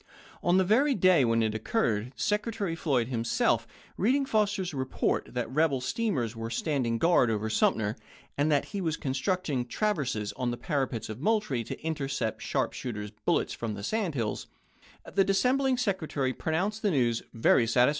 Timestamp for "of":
11.07-11.19